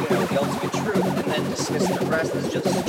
[0.00, 2.83] you know the ultimate truth and then dismiss the rest as just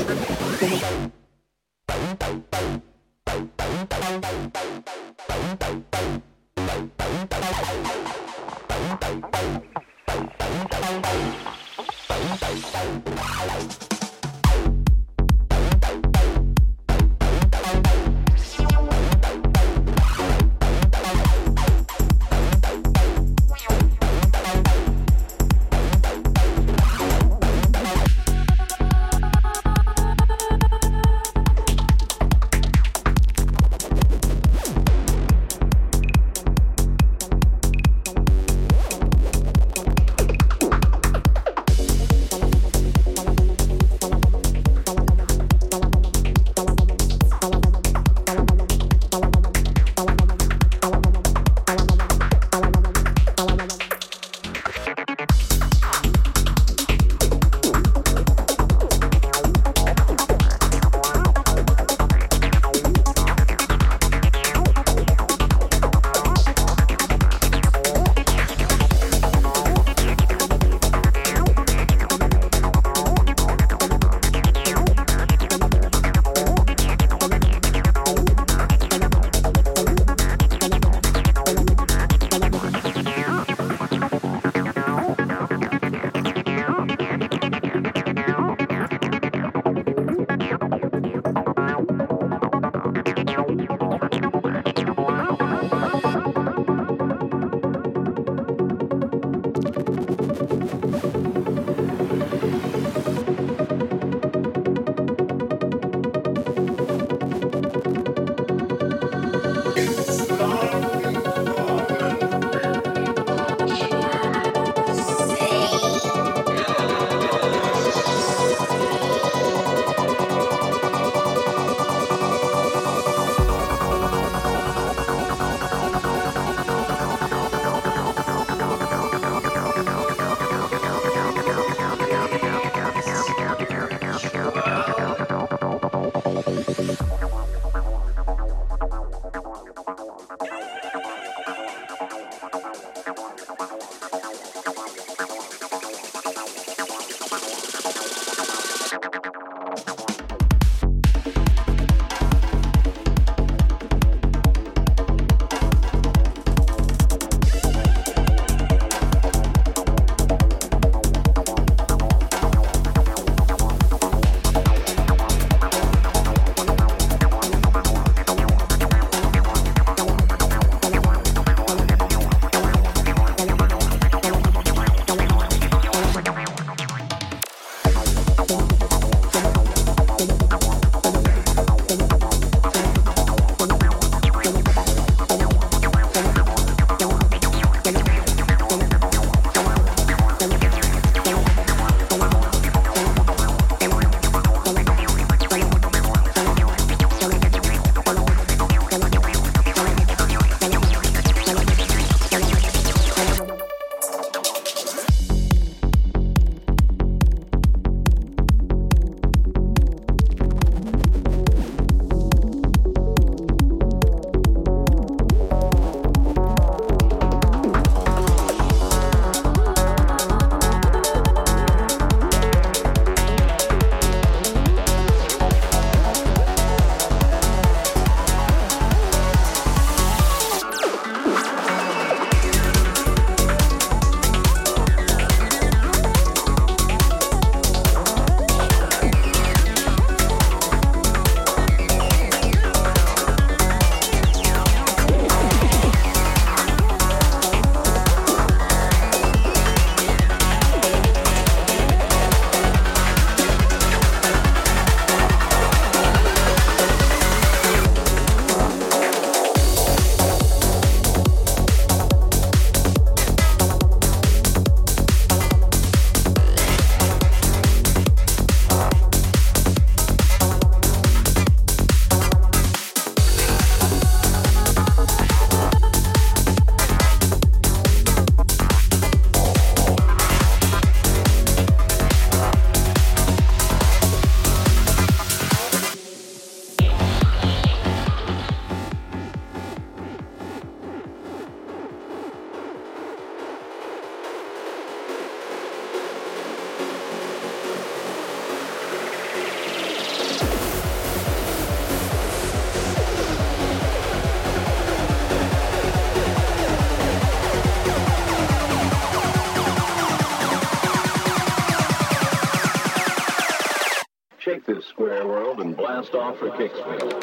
[316.16, 317.15] off for Kicksfield.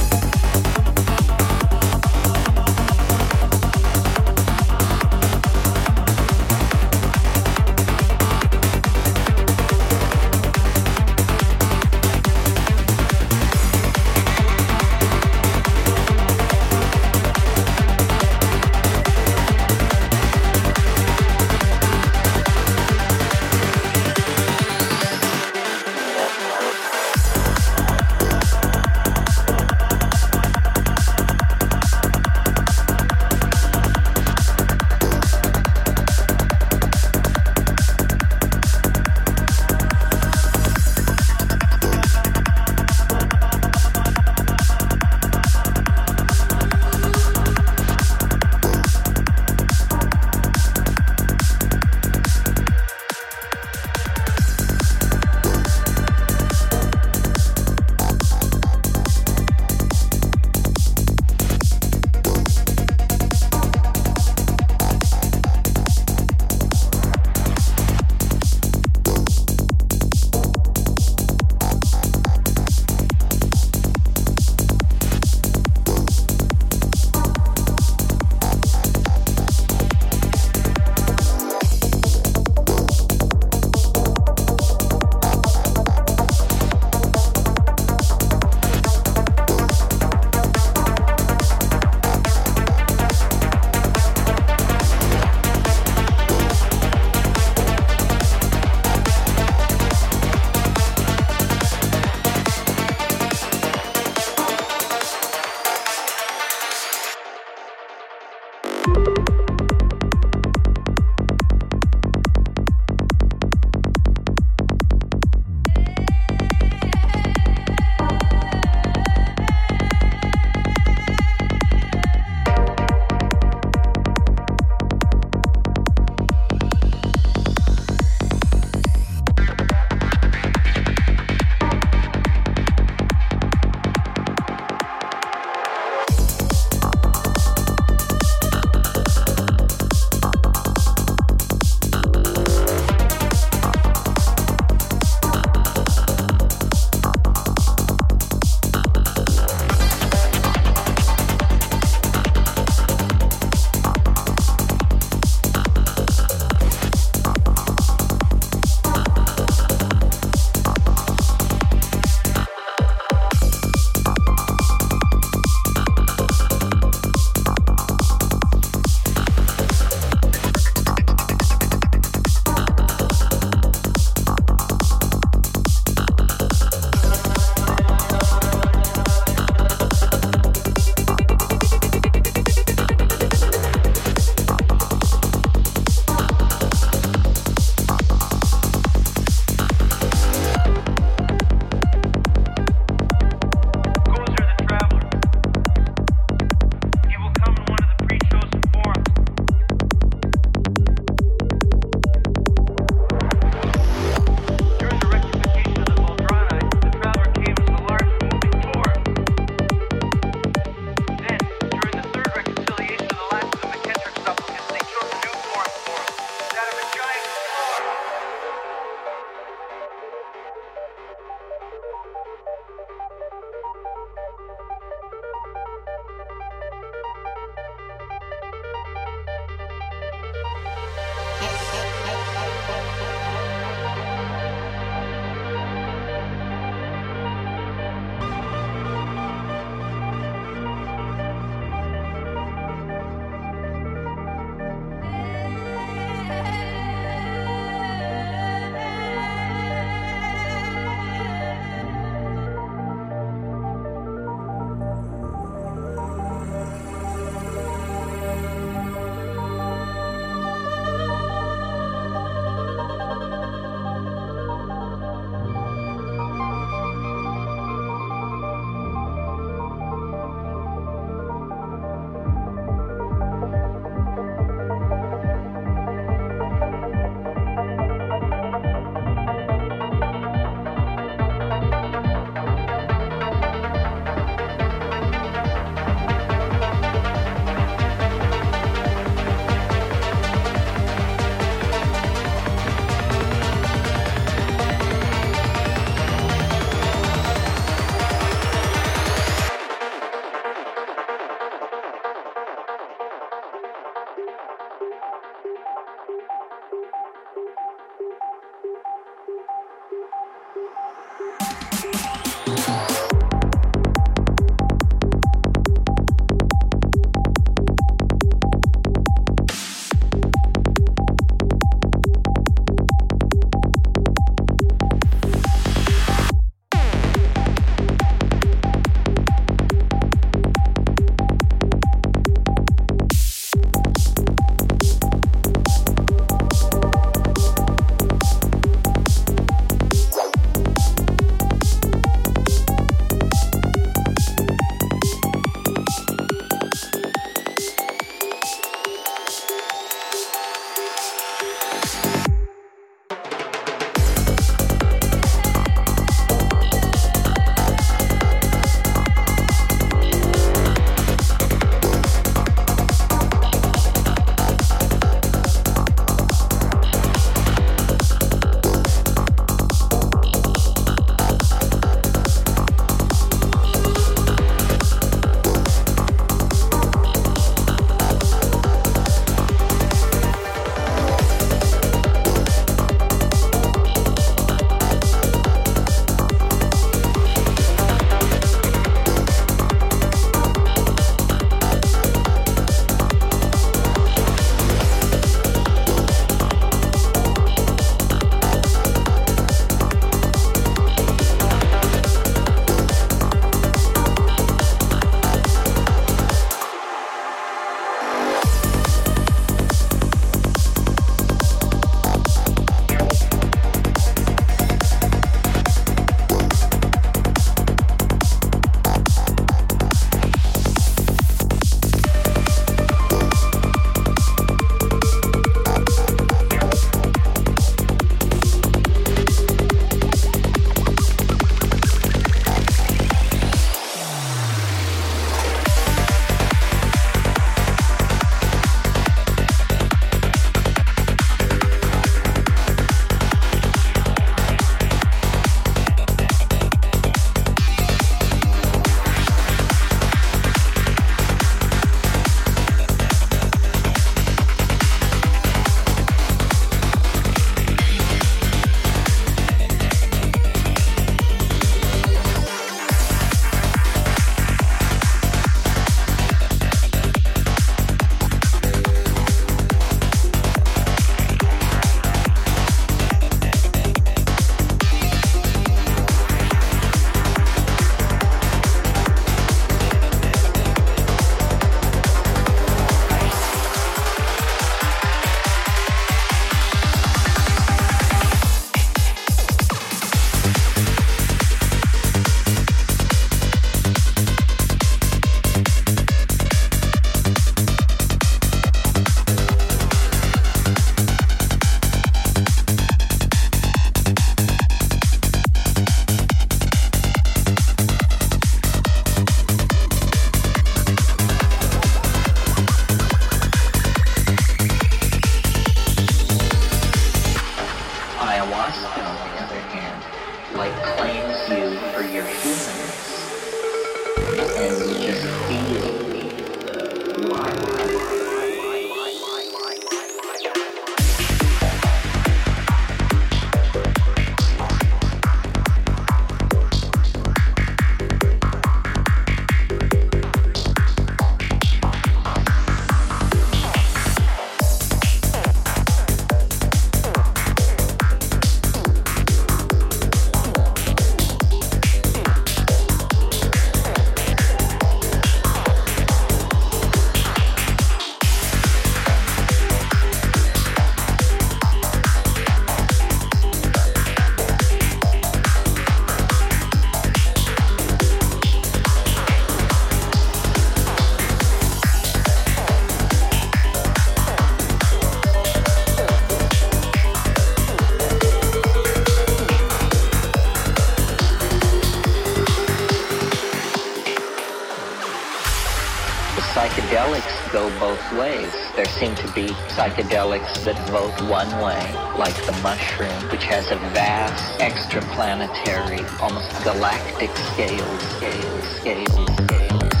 [586.39, 588.53] Psychedelics go both ways.
[588.75, 593.75] There seem to be psychedelics that vote one way, like the mushroom, which has a
[593.93, 600.00] vast extraplanetary, almost galactic scale, scale, scale, scale.